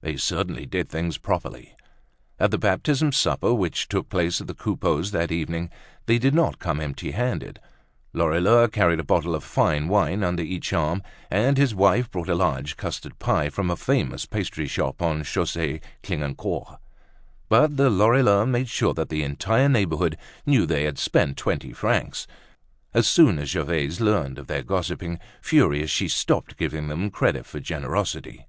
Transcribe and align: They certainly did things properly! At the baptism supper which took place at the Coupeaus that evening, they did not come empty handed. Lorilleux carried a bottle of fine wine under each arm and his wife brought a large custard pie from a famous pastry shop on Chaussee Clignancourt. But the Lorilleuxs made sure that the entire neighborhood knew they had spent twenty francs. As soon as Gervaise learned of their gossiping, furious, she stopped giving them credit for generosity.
They 0.00 0.16
certainly 0.16 0.64
did 0.64 0.88
things 0.88 1.18
properly! 1.18 1.74
At 2.38 2.52
the 2.52 2.56
baptism 2.56 3.10
supper 3.10 3.52
which 3.52 3.88
took 3.88 4.08
place 4.08 4.40
at 4.40 4.46
the 4.46 4.54
Coupeaus 4.54 5.10
that 5.10 5.32
evening, 5.32 5.70
they 6.06 6.18
did 6.20 6.36
not 6.36 6.60
come 6.60 6.78
empty 6.80 7.10
handed. 7.10 7.58
Lorilleux 8.12 8.68
carried 8.68 9.00
a 9.00 9.04
bottle 9.04 9.34
of 9.34 9.42
fine 9.42 9.88
wine 9.88 10.22
under 10.22 10.44
each 10.44 10.72
arm 10.72 11.02
and 11.32 11.58
his 11.58 11.74
wife 11.74 12.08
brought 12.12 12.28
a 12.28 12.36
large 12.36 12.76
custard 12.76 13.18
pie 13.18 13.48
from 13.50 13.72
a 13.72 13.76
famous 13.76 14.24
pastry 14.24 14.68
shop 14.68 15.02
on 15.02 15.24
Chaussee 15.24 15.80
Clignancourt. 16.04 16.78
But 17.48 17.76
the 17.76 17.90
Lorilleuxs 17.90 18.48
made 18.52 18.68
sure 18.68 18.94
that 18.94 19.08
the 19.08 19.24
entire 19.24 19.68
neighborhood 19.68 20.16
knew 20.46 20.64
they 20.64 20.84
had 20.84 20.96
spent 21.00 21.36
twenty 21.36 21.72
francs. 21.72 22.28
As 22.94 23.08
soon 23.08 23.36
as 23.40 23.48
Gervaise 23.50 24.00
learned 24.00 24.38
of 24.38 24.46
their 24.46 24.62
gossiping, 24.62 25.18
furious, 25.40 25.90
she 25.90 26.06
stopped 26.06 26.56
giving 26.56 26.86
them 26.86 27.10
credit 27.10 27.44
for 27.46 27.58
generosity. 27.58 28.46